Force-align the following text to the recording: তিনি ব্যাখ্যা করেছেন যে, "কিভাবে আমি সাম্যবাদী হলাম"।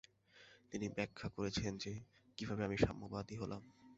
তিনি 0.71 0.87
ব্যাখ্যা 0.89 1.27
করেছেন 1.29 1.71
যে, 1.77 1.93
"কিভাবে 2.37 2.61
আমি 2.63 2.77
সাম্যবাদী 2.77 3.35
হলাম"। 3.35 3.61